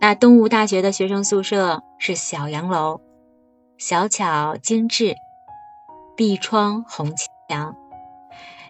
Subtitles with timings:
[0.00, 3.00] 那东吴大学的学生宿舍是小洋楼，
[3.78, 5.14] 小巧精致，
[6.16, 7.12] 壁窗红
[7.48, 7.74] 墙，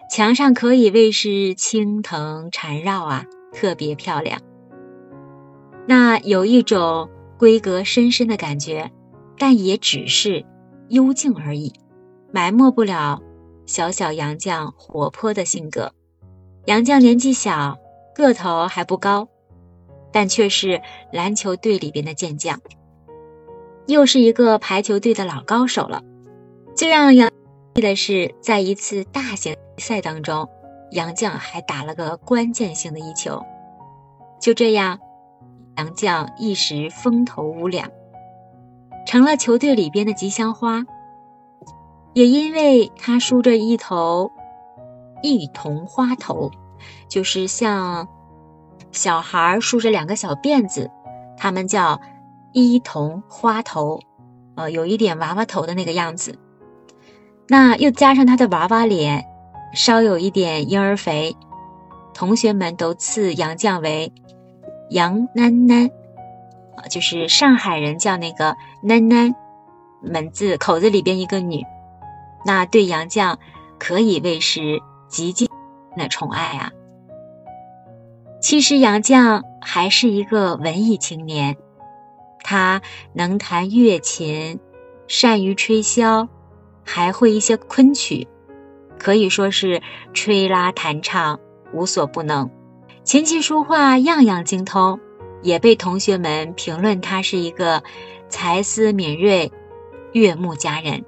[0.09, 4.39] 墙上可以谓是青藤缠绕啊，特别漂亮。
[5.87, 8.91] 那有一种闺阁深深的感觉，
[9.37, 10.45] 但也只是
[10.89, 11.73] 幽静而已，
[12.31, 13.21] 埋没不了
[13.65, 15.91] 小小杨绛活泼的性格。
[16.65, 17.77] 杨绛年纪小，
[18.15, 19.27] 个头还不高。
[20.15, 22.61] 但却是篮球队里边的健将，
[23.85, 26.03] 又是一个排球队的老高手了。
[26.73, 27.29] 最让杨
[27.73, 30.47] 意的是，在一次大型比赛当中，
[30.91, 33.43] 杨绛还打了个关键性的一球。
[34.39, 34.99] 就这样，
[35.75, 37.91] 杨绛一时风头无两，
[39.05, 40.85] 成了球队里边的吉祥花。
[42.13, 44.31] 也因为他梳着一头
[45.21, 46.51] 一童花头，
[47.09, 48.07] 就是像。
[48.95, 50.89] 小孩梳着两个小辫子，
[51.37, 51.99] 他们叫
[52.53, 53.99] 一童花头，
[54.55, 56.39] 呃，有一点娃娃头的那个样子。
[57.47, 59.25] 那又加上他的娃娃脸，
[59.73, 61.35] 稍有一点婴儿肥，
[62.13, 64.13] 同学们都赐杨绛为
[64.89, 65.91] 杨囡囡，
[66.77, 69.35] 啊，就是上海人叫那个囡囡，
[70.01, 71.61] 门字口子里边一个女，
[72.45, 73.35] 那对杨绛
[73.77, 75.49] 可以谓是极尽
[75.97, 76.71] 的宠爱啊。
[78.45, 81.57] 其实杨绛还是一个文艺青年，
[82.43, 82.79] 他
[83.11, 84.59] 能弹乐琴，
[85.07, 86.27] 善于吹箫，
[86.83, 88.27] 还会一些昆曲，
[88.99, 89.81] 可以说是
[90.13, 91.39] 吹拉弹唱
[91.73, 92.51] 无所不能，
[93.03, 94.99] 琴棋书画样样精通，
[95.41, 97.81] 也被同学们评论他是一个
[98.29, 99.51] 才思敏锐、
[100.11, 101.03] 悦目佳人。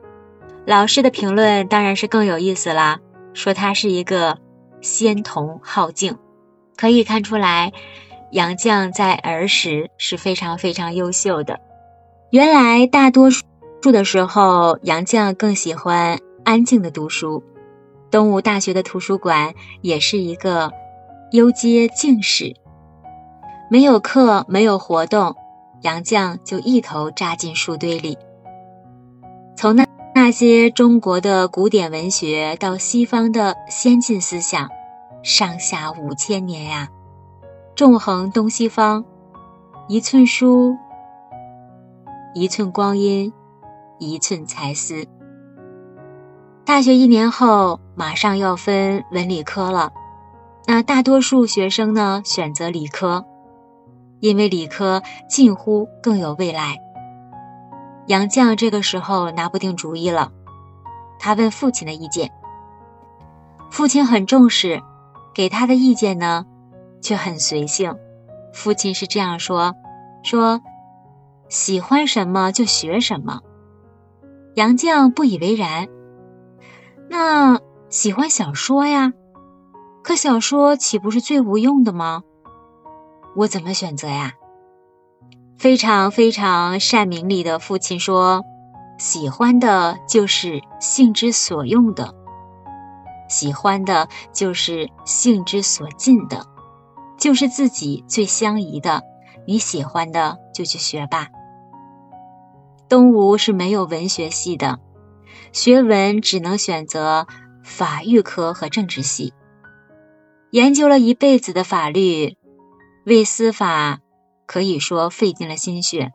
[0.66, 2.99] 老师的评论当然是更有意思啦，
[3.35, 4.39] 说他是一个
[4.81, 6.17] 仙童好静。
[6.78, 7.73] 可以看出来，
[8.31, 11.59] 杨绛在儿时是非常非常优秀的。
[12.30, 13.44] 原来大多数
[13.92, 17.44] 的时候，杨绛更喜欢安静的读书。
[18.12, 20.72] 东吴大学的图书馆也是一个
[21.31, 22.56] 幽阶静室，
[23.69, 25.35] 没有课，没有活动，
[25.81, 28.18] 杨绛就一头扎进书堆里。
[29.56, 34.69] 从那那些中国的古典文学到西方的先进思想。
[35.27, 36.88] 上下五千年呀，
[37.75, 39.03] 纵横东西方，
[39.89, 40.77] 一寸书，
[42.33, 43.33] 一寸光阴，
[43.99, 45.05] 一寸才思。
[46.63, 49.91] 大学一年后，马上要分文理科了，
[50.65, 53.25] 那大多数学生呢选择理科，
[54.21, 56.77] 因为理科近乎更有未来。
[58.05, 60.31] 杨绛这个时候拿不定主意了，
[61.19, 62.31] 他问父亲的意见，
[63.69, 64.81] 父亲很重视。
[65.38, 66.48] 给他的意见呢，
[67.00, 67.96] 却很随性。
[68.56, 69.75] 父亲是这样说
[70.25, 70.64] ：“说
[71.48, 73.42] 喜欢什么就学什么。”
[74.58, 75.90] 杨绛不以为然。
[77.08, 79.14] 那喜欢小说呀，
[80.03, 82.24] 可小说岂不是最无用的吗？
[83.36, 84.34] 我怎么选择呀？
[85.59, 88.42] 非常非常善明理的父亲说
[88.98, 92.16] ：“喜欢的就是性之所用的。”
[93.27, 96.45] 喜欢的就是性之所近的，
[97.17, 99.03] 就是自己最相宜的。
[99.45, 101.29] 你喜欢的就去学吧。
[102.89, 104.79] 东吴是没有文学系的，
[105.51, 107.27] 学文只能选择
[107.63, 109.33] 法律科和政治系。
[110.51, 112.38] 研究了一辈子的法律，
[113.05, 113.99] 为司法
[114.45, 116.11] 可以说费尽了心血。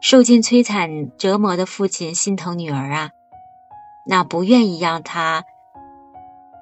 [0.00, 3.10] 受尽摧残折磨的父亲心疼女儿啊，
[4.08, 5.44] 那不愿意让他。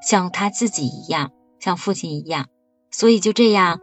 [0.02, 2.46] 像他自己一样，像父亲一样，
[2.90, 3.80] 所以就这样，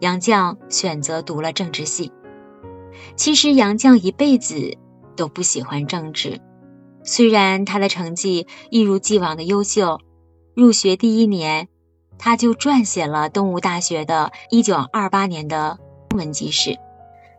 [0.00, 2.12] 杨绛选择读了政治系。
[3.16, 4.76] 其实杨绛一辈子
[5.16, 6.40] 都不喜欢政治，
[7.04, 10.00] 虽然他的成绩一如既往的优秀，
[10.54, 11.68] 入学第一年
[12.18, 15.78] 他就撰写了东吴大学的1928年的
[16.08, 16.78] 中文记事，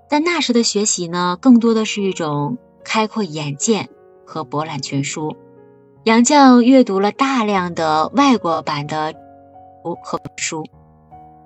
[0.09, 3.89] 但那时的学习呢，更多的是一种开阔眼界
[4.25, 5.35] 和博览群书。
[6.03, 9.13] 杨绛阅读了大量的外国版的
[10.01, 10.63] 和书，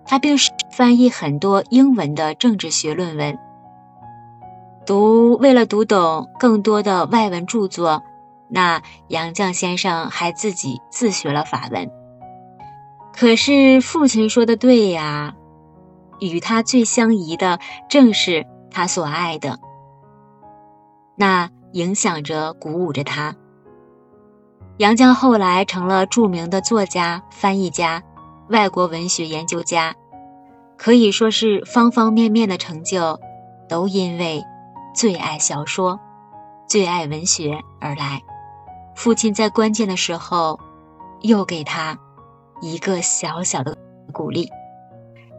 [0.06, 0.38] 他并
[0.72, 3.38] 翻译很多英文的政治学论文。
[4.86, 8.02] 读为了读懂更多的外文著作，
[8.48, 11.92] 那杨绛先生还自己自学了法文。
[13.14, 15.36] 可是父亲说的对呀，
[16.22, 17.60] 与他最相宜的
[17.90, 19.60] 正是他所爱的，
[21.18, 23.36] 那影响着、鼓舞着他。
[24.78, 28.04] 杨绛后来成了著名的作家、翻译家、
[28.50, 29.96] 外国文学研究家，
[30.78, 33.18] 可以说是方方面面的成就，
[33.70, 34.44] 都因为
[34.94, 36.02] 最爱小说、
[36.68, 38.22] 最爱文学而来。
[38.96, 40.60] 父亲在关键的时候，
[41.22, 41.98] 又给他
[42.62, 43.78] 一个小小的
[44.12, 44.50] 鼓励。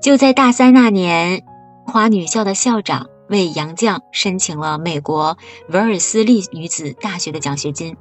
[0.00, 1.44] 就在大三那年，
[1.86, 5.36] 华女校的校长为杨绛申请了美国
[5.68, 7.98] 维尔斯利女子大学的奖学金。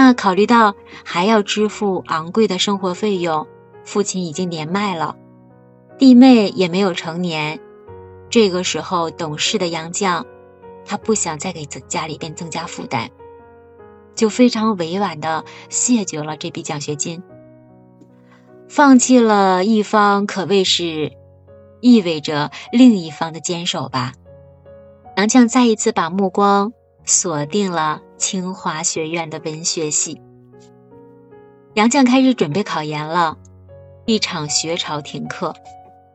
[0.00, 3.48] 那考虑到还要支付昂贵的生活费用，
[3.82, 5.16] 父亲已经年迈了，
[5.98, 7.58] 弟妹也没有成年。
[8.30, 10.24] 这个时候，懂事的杨绛，
[10.86, 13.08] 他不想再给家里边增加负担，
[14.14, 17.20] 就非常委婉的谢绝了这笔奖学金。
[18.68, 21.10] 放弃了一方，可谓是
[21.80, 24.12] 意味着另一方的坚守吧。
[25.16, 26.72] 杨绛再一次把目光
[27.04, 30.20] 锁定了清华学院的文学系。
[31.74, 33.38] 杨绛开始准备考研了，
[34.04, 35.54] 一场学潮停课。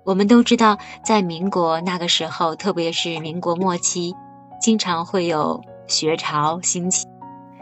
[0.04, 4.14] 我们都知道，在民国那个时候，特别是民国末期，
[4.62, 7.08] 经常会有学潮兴起，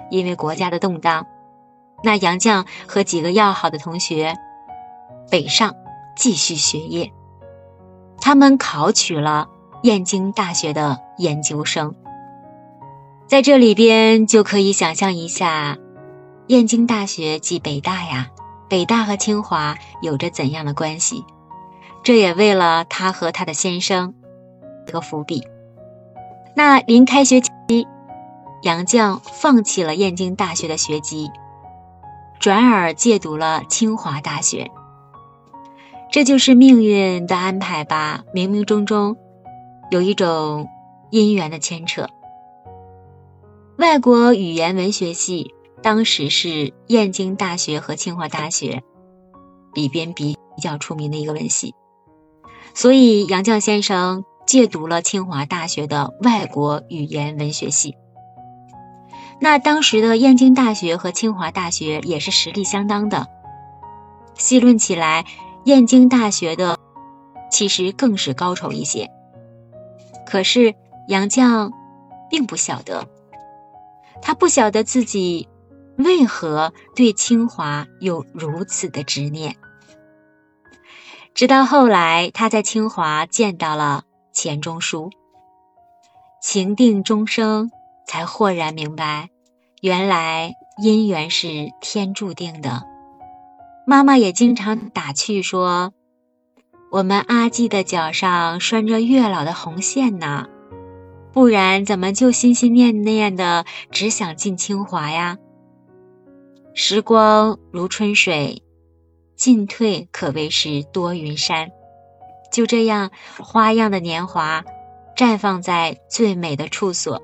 [0.09, 1.27] 因为国家的动荡。
[2.03, 4.35] 那杨绛和几个要好的同学。
[5.29, 5.75] 北上
[6.17, 7.13] 继续学业，
[8.19, 9.47] 他们考取了
[9.83, 11.95] 燕京大学的研究生。
[13.31, 15.77] 在这里边就可以想象一下，
[16.47, 18.27] 燕京大学即北大呀，
[18.67, 21.23] 北大和清华有着怎样的关系？
[22.03, 24.15] 这也为了他和他的先生
[24.85, 25.47] 一个伏笔。
[26.57, 27.49] 那临开学期，
[28.63, 31.31] 杨绛放弃了燕京大学的学籍，
[32.37, 34.69] 转而借读了清华大学。
[36.11, 39.15] 这就是命运的安排吧，冥冥中中
[39.89, 40.67] 有一种
[41.11, 42.09] 姻缘的牵扯。
[43.81, 48.83] 外国语言文学系当时是燕京大学和清华大学
[49.73, 51.73] 里边比较出名的一个文系，
[52.75, 57.95] 所以杨绛先生借读了清华大学的外国语言文学系。
[59.39, 63.25] 那当时的燕京大学和清华大学也是实力相当的，
[64.35, 65.25] 细论起来。
[65.65, 66.77] 燕京大学的
[67.49, 69.09] 其实更是高筹一些，
[70.27, 70.75] 可是
[71.07, 71.71] 杨绛
[72.29, 73.07] 并不晓得，
[74.21, 75.47] 他不晓得自己
[75.97, 79.55] 为何对清华有如此的执念。
[81.33, 84.03] 直到后来，他在清华见到了
[84.33, 85.09] 钱钟书，
[86.41, 87.71] 情定终生，
[88.05, 89.29] 才豁然明白，
[89.81, 90.53] 原来
[90.83, 92.83] 姻缘是天注定的。
[93.87, 95.93] 妈妈也经常打趣说
[96.91, 100.47] ：“我们阿季的脚上拴着月老的红线呢，
[101.33, 105.37] 不然怎么就心心念念的只想进清华呀？”
[106.73, 108.63] 时光如春水，
[109.35, 111.71] 进退可谓是多云山。
[112.51, 114.63] 就这样，花样的年华
[115.15, 117.21] 绽放在最美的处所，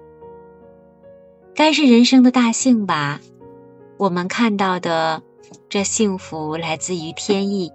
[1.54, 3.20] 该是人生的大幸吧？
[3.98, 5.24] 我们看到的。
[5.70, 7.72] 这幸福来自于天意，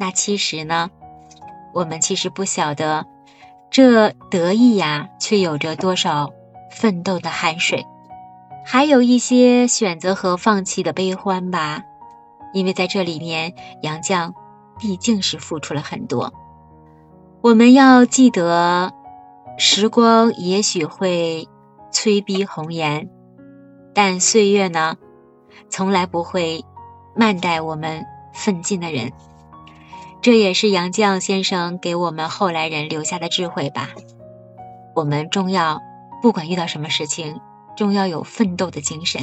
[0.00, 0.90] 那其实呢，
[1.72, 3.06] 我们其实不晓得，
[3.74, 6.30] 这得意呀，却有着多少
[6.70, 7.84] 奋斗的汗水，
[8.64, 11.82] 还有一些选择和放弃的悲欢吧。
[12.52, 14.32] 因为在这里面，杨绛
[14.78, 16.32] 毕竟是付出了很多。
[17.40, 18.92] 我们要记得，
[19.58, 21.48] 时光也许会
[21.90, 23.10] 催逼红颜，
[23.92, 24.96] 但岁月呢，
[25.68, 26.64] 从来不会。
[27.16, 29.12] 慢待我们奋进的人，
[30.24, 33.90] 这也是杨绛先生给我们后来人留下的智慧吧。
[34.94, 35.82] 我们终要，
[36.22, 37.38] 不管遇到什么事情，
[37.76, 39.20] 终要有奋斗的精神。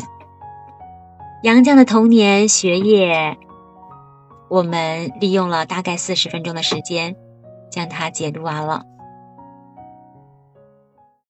[1.42, 3.36] 杨绛的童年学业，
[4.48, 7.16] 我们利用了大概四十分钟的时间，
[7.72, 8.84] 将它解读完了。